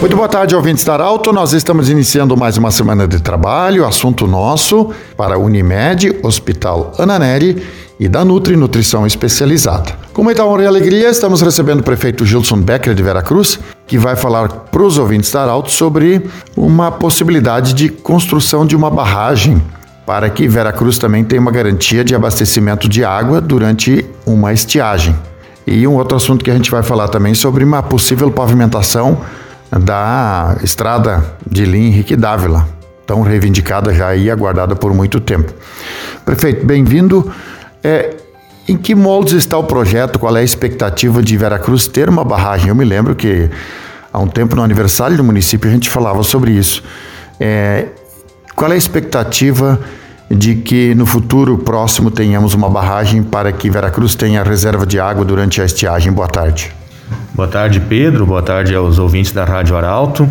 [0.00, 1.30] Muito boa tarde, ouvintes da Alto.
[1.30, 7.62] Nós estamos iniciando mais uma semana de trabalho, assunto nosso para Unimed, Hospital Ana Neri
[7.98, 9.92] e da Nutri Nutrição Especializada.
[10.14, 14.16] Com muita honra e alegria, estamos recebendo o prefeito Gilson Becker de Veracruz, que vai
[14.16, 16.22] falar para os ouvintes da Alto sobre
[16.56, 19.62] uma possibilidade de construção de uma barragem
[20.06, 25.14] para que Veracruz também tenha uma garantia de abastecimento de água durante uma estiagem.
[25.66, 29.18] E um outro assunto que a gente vai falar também sobre uma possível pavimentação
[29.78, 32.68] da estrada de linha Henrique Dávila,
[33.06, 35.52] tão reivindicada já e aguardada por muito tempo.
[36.24, 37.30] Prefeito, bem-vindo.
[37.82, 38.16] É,
[38.68, 40.18] em que moldes está o projeto?
[40.18, 42.68] Qual é a expectativa de Veracruz ter uma barragem?
[42.68, 43.48] Eu me lembro que
[44.12, 46.82] há um tempo no aniversário do município a gente falava sobre isso.
[47.38, 47.86] É,
[48.54, 49.80] qual é a expectativa
[50.30, 55.24] de que no futuro próximo tenhamos uma barragem para que Veracruz tenha reserva de água
[55.24, 56.12] durante a estiagem?
[56.12, 56.79] Boa tarde.
[57.32, 58.26] Boa tarde, Pedro.
[58.26, 60.28] Boa tarde aos ouvintes da Rádio Arauto.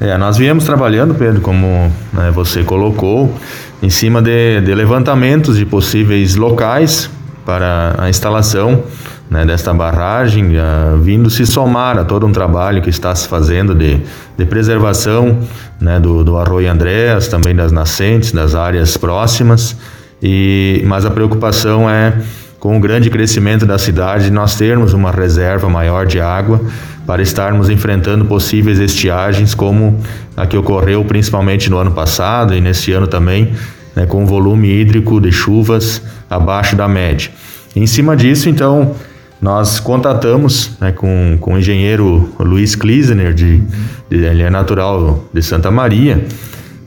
[0.00, 3.34] É, nós viemos trabalhando, Pedro, como né, você colocou,
[3.82, 7.10] em cima de, de, levantamentos de possíveis locais
[7.44, 8.82] para a instalação
[9.28, 13.74] né, desta barragem, uh, vindo se somar a todo um trabalho que está se fazendo
[13.74, 14.00] de,
[14.36, 15.38] de preservação
[15.78, 19.76] né, do, do Arroio Andréas, também das nascentes, das áreas próximas.
[20.22, 22.14] E, mas a preocupação é
[22.60, 26.60] com o grande crescimento da cidade, nós termos uma reserva maior de água
[27.06, 29.98] para estarmos enfrentando possíveis estiagens, como
[30.36, 33.52] a que ocorreu principalmente no ano passado e neste ano também,
[33.96, 37.30] né, com volume hídrico de chuvas abaixo da média.
[37.74, 38.94] Em cima disso, então,
[39.40, 43.62] nós contatamos né, com, com o engenheiro Luiz Klisner, de,
[44.10, 46.26] de, ele é natural de Santa Maria,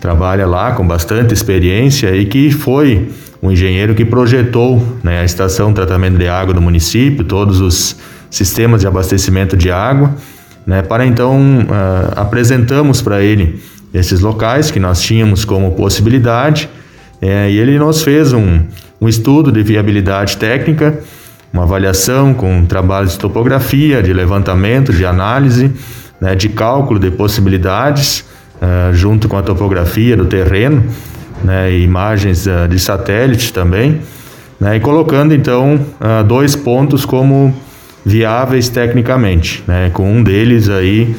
[0.00, 3.10] trabalha lá com bastante experiência e que foi
[3.46, 7.96] um engenheiro que projetou né, a estação de tratamento de água do município, todos os
[8.28, 10.14] sistemas de abastecimento de água,
[10.66, 13.62] né, para então uh, apresentamos para ele
[13.94, 16.68] esses locais que nós tínhamos como possibilidade
[17.22, 18.60] é, e ele nos fez um,
[19.00, 20.98] um estudo de viabilidade técnica,
[21.52, 25.70] uma avaliação com trabalhos de topografia, de levantamento, de análise,
[26.20, 28.24] né, de cálculo de possibilidades,
[28.56, 30.82] uh, junto com a topografia do terreno
[31.44, 34.00] né, imagens uh, de satélite também,
[34.58, 37.54] né, e colocando então uh, dois pontos como
[38.04, 41.14] viáveis tecnicamente, né, com um deles aí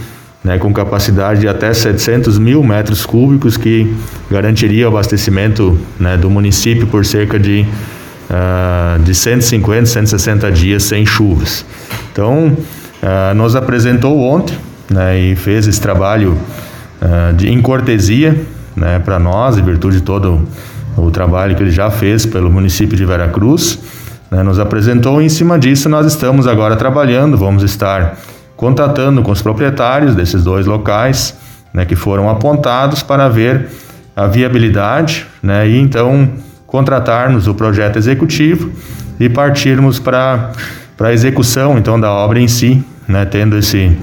[0.48, 3.94] né, com capacidade de até 700 mil metros cúbicos que
[4.32, 7.66] garantiria o abastecimento né, do município por cerca de,
[8.30, 11.66] uh, de 150, 160 dias sem chuvas.
[12.14, 12.48] Então,
[13.04, 14.58] uh, nos apresentou ontem
[14.90, 16.38] né, e fez esse trabalho
[17.02, 18.40] uh, de, em cortesia
[18.78, 20.48] né, para nós, em virtude de todo
[20.96, 23.80] o trabalho que ele já fez pelo município de Veracruz.
[24.30, 28.18] Né, nos apresentou e em cima disso nós estamos agora trabalhando, vamos estar
[28.58, 31.34] contatando com os proprietários desses dois locais
[31.74, 33.70] né, que foram apontados para ver
[34.16, 36.30] a viabilidade né, e então
[36.66, 38.72] contratarmos o projeto executivo
[39.20, 40.52] e partirmos para
[41.00, 43.98] a execução então da obra em si, né, tendo esse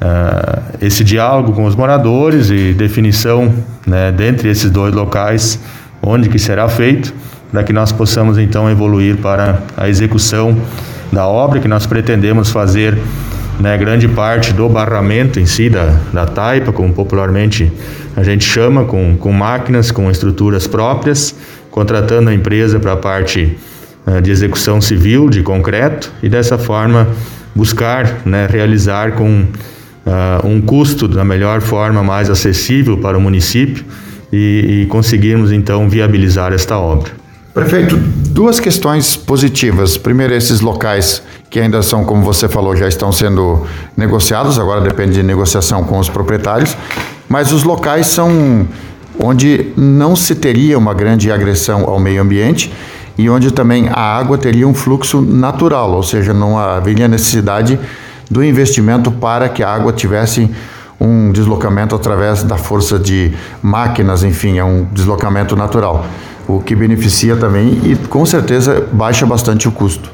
[0.00, 3.52] uh, esse diálogo com os moradores e definição
[3.86, 5.60] né, dentre esses dois locais
[6.02, 7.12] onde que será feito,
[7.50, 10.56] para que nós possamos então evoluir para a execução
[11.12, 12.96] da obra que nós pretendemos fazer
[13.58, 17.70] né, grande parte do barramento em si da, da taipa, como popularmente
[18.16, 21.34] a gente chama, com, com máquinas, com estruturas próprias,
[21.70, 23.58] contratando a empresa para a parte
[24.06, 27.06] uh, de execução civil de concreto e dessa forma
[27.54, 29.44] buscar né, realizar com
[30.06, 33.84] uh, um custo da melhor forma, mais acessível para o município
[34.32, 37.10] e, e conseguirmos então viabilizar esta obra.
[37.52, 39.96] Prefeito, duas questões positivas.
[39.96, 43.66] Primeiro, esses locais que ainda são, como você falou, já estão sendo
[43.96, 46.76] negociados, agora depende de negociação com os proprietários,
[47.28, 48.68] mas os locais são
[49.18, 52.72] onde não se teria uma grande agressão ao meio ambiente
[53.18, 57.78] e onde também a água teria um fluxo natural, ou seja, não haveria necessidade
[58.30, 60.48] do investimento para que a água tivesse
[61.00, 63.32] um deslocamento através da força de
[63.62, 66.06] máquinas, enfim, é um deslocamento natural,
[66.46, 70.10] o que beneficia também e com certeza baixa bastante o custo.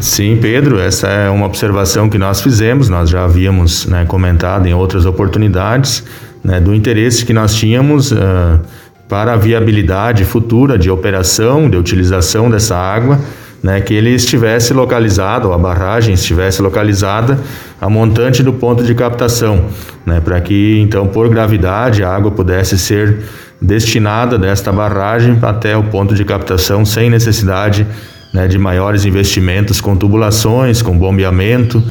[0.00, 4.74] Sim, Pedro, essa é uma observação que nós fizemos, nós já havíamos né, comentado em
[4.74, 6.04] outras oportunidades,
[6.42, 8.60] né, do interesse que nós tínhamos uh,
[9.08, 13.18] para a viabilidade futura de operação, de utilização dessa água
[13.62, 17.38] né, que ele estivesse localizado, a barragem estivesse localizada
[17.80, 19.66] a montante do ponto de captação,
[20.06, 23.24] né, para que então por gravidade a água pudesse ser
[23.60, 27.86] destinada desta barragem até o ponto de captação sem necessidade
[28.32, 31.82] né, de maiores investimentos com tubulações, com bombeamento,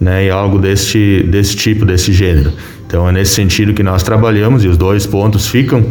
[0.00, 2.52] né, e algo deste, desse tipo, desse gênero.
[2.86, 5.84] Então é nesse sentido que nós trabalhamos e os dois pontos ficam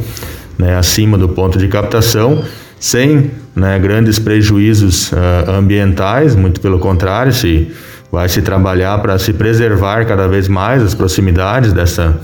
[0.57, 2.43] né, acima do ponto de captação,
[2.79, 7.71] sem né, grandes prejuízos uh, ambientais, muito pelo contrário, se
[8.11, 12.17] vai se trabalhar para se preservar cada vez mais as proximidades dessa,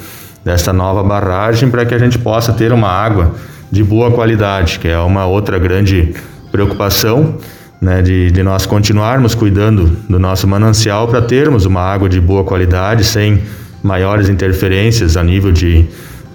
[0.44, 3.34] dessa nova barragem para que a gente possa ter uma água
[3.72, 6.14] de boa qualidade, que é uma outra grande
[6.52, 7.38] preocupação
[7.82, 12.44] né, de, de nós continuarmos cuidando do nosso manancial para termos uma água de boa
[12.44, 13.42] qualidade, sem
[13.82, 15.88] maiores interferências a nível de,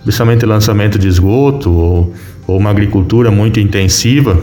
[0.07, 2.15] principalmente lançamento de esgoto ou,
[2.47, 4.39] ou uma agricultura muito intensiva,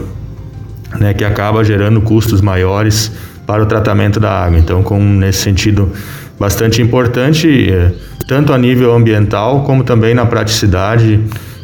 [1.00, 3.10] né, que acaba gerando custos maiores
[3.46, 4.58] para o tratamento da água.
[4.58, 5.90] Então, com nesse sentido
[6.38, 7.92] bastante importante, eh,
[8.28, 11.18] tanto a nível ambiental como também na praticidade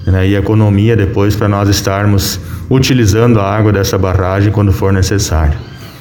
[0.07, 5.59] né, e economia depois para nós estarmos utilizando a água dessa barragem quando for necessário.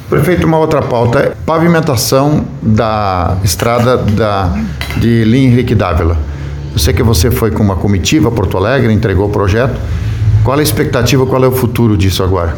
[0.09, 4.57] Prefeito, uma outra pauta é pavimentação da estrada da,
[4.95, 6.17] de linha Henrique Dávila.
[6.71, 9.79] Eu sei que você foi com uma comitiva a Porto Alegre, entregou o projeto.
[10.43, 12.55] Qual é a expectativa, qual é o futuro disso agora?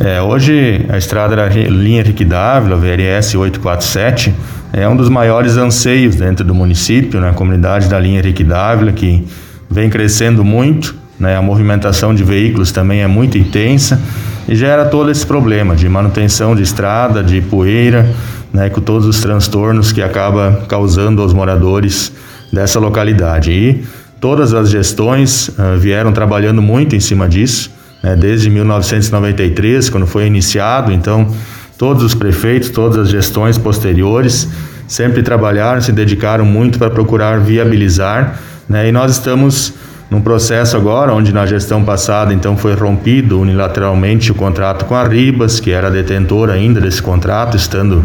[0.00, 4.34] É, hoje a estrada da linha Henrique Dávila, VRS 847,
[4.72, 7.32] é um dos maiores anseios dentro do município, na né?
[7.32, 9.24] comunidade da linha Henrique Dávila, que
[9.70, 11.36] vem crescendo muito, né?
[11.36, 14.00] a movimentação de veículos também é muito intensa
[14.48, 18.10] e gera todo esse problema de manutenção de estrada, de poeira,
[18.52, 18.68] né?
[18.68, 22.12] com todos os transtornos que acaba causando aos moradores
[22.54, 23.50] dessa localidade.
[23.50, 23.84] E
[24.20, 27.70] todas as gestões uh, vieram trabalhando muito em cima disso,
[28.02, 28.16] né?
[28.16, 31.28] desde 1993, quando foi iniciado, então
[31.76, 34.48] todos os prefeitos, todas as gestões posteriores
[34.86, 38.88] sempre trabalharam, se dedicaram muito para procurar viabilizar né?
[38.88, 39.74] E nós estamos
[40.10, 45.04] num processo agora onde na gestão passada então foi rompido unilateralmente o contrato com a
[45.04, 48.04] Ribas, que era detentora ainda desse contrato, estando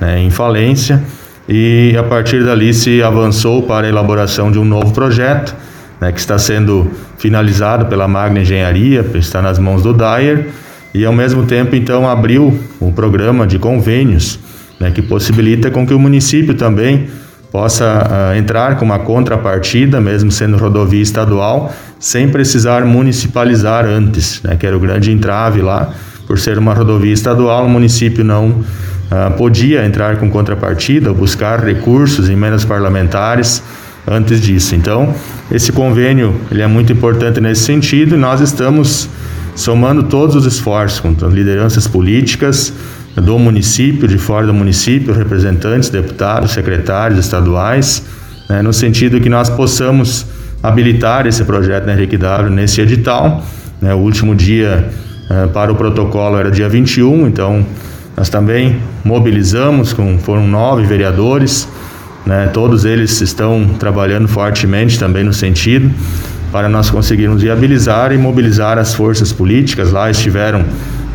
[0.00, 1.02] né, em falência,
[1.54, 5.54] e a partir dali se avançou para a elaboração de um novo projeto,
[6.00, 10.46] né, que está sendo finalizado pela Magna Engenharia, está nas mãos do Dyer,
[10.94, 14.38] e ao mesmo tempo então abriu um programa de convênios,
[14.80, 17.08] né, que possibilita com que o município também
[17.50, 17.84] possa
[18.32, 24.66] uh, entrar com uma contrapartida, mesmo sendo rodovia estadual, sem precisar municipalizar antes, né, que
[24.66, 25.92] era o grande entrave lá.
[26.26, 28.64] Por ser uma rodovia estadual, o município não
[29.12, 33.62] uh, podia entrar com contrapartida buscar recursos em emendas parlamentares
[34.06, 34.74] antes disso.
[34.74, 35.14] Então,
[35.50, 39.08] esse convênio ele é muito importante nesse sentido e nós estamos
[39.54, 42.72] somando todos os esforços com lideranças políticas,
[43.14, 48.02] do município, de fora do município, representantes, deputados, secretários estaduais,
[48.48, 50.24] né, no sentido que nós possamos
[50.62, 53.44] habilitar esse projeto na Henrique W nesse edital.
[53.82, 54.88] Né, o último dia
[55.28, 57.66] uh, para o protocolo era dia 21, então
[58.16, 61.68] nós também mobilizamos, com, foram nove vereadores,
[62.26, 65.90] né, todos eles estão trabalhando fortemente também no sentido
[66.52, 69.90] para nós conseguirmos viabilizar e mobilizar as forças políticas.
[69.90, 70.62] Lá estiveram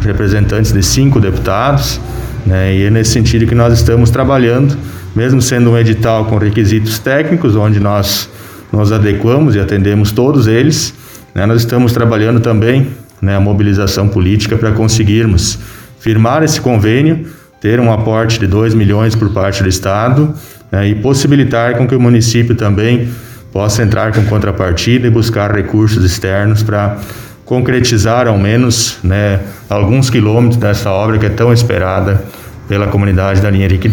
[0.02, 2.02] representantes de cinco deputados,
[2.46, 4.76] né, e é nesse sentido que nós estamos trabalhando,
[5.16, 8.28] mesmo sendo um edital com requisitos técnicos, onde nós
[8.72, 10.94] nos adequamos e atendemos todos eles,
[11.36, 12.88] né, nós estamos trabalhando também
[13.22, 15.60] né, a mobilização política para conseguirmos
[16.00, 17.28] firmar esse convênio,
[17.60, 20.34] ter um aporte de 2 milhões por parte do Estado
[20.72, 23.10] né, e possibilitar com que o município também
[23.52, 26.98] possa entrar com contrapartida e buscar recursos externos para
[27.46, 29.40] concretizar ao menos né,
[29.70, 32.24] alguns quilômetros dessa obra que é tão esperada
[32.68, 33.90] pela comunidade da linha Henrique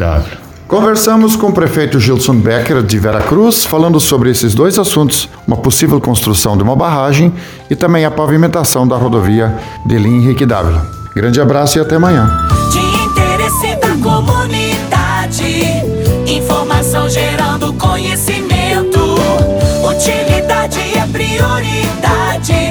[0.66, 6.00] Conversamos com o prefeito Gilson Becker de Veracruz, falando sobre esses dois assuntos: uma possível
[6.00, 7.32] construção de uma barragem
[7.70, 9.54] e também a pavimentação da rodovia
[9.87, 10.93] de linha Henrique Dávila.
[11.14, 12.28] Grande abraço e até amanhã.
[12.73, 15.64] De interesse da comunidade,
[16.26, 18.99] informação gerando conhecimento,
[19.88, 22.71] utilidade é prioridade.